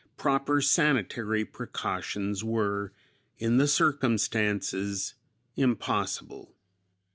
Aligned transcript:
"Proper 0.17 0.61
sanitary 0.61 1.45
precautions 1.45 2.43
were, 2.43 2.91
in 3.37 3.57
the 3.57 3.67
circumstances, 3.67 5.13
impossible. 5.55 6.55